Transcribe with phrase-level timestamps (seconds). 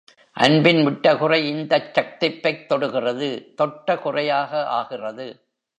[0.37, 3.29] அன்பின் விட்டகுறை, இந்தச் சக்திப்பைத் தொடுகிறது
[3.57, 5.27] தொட்டகுறையாக ஆகிறது.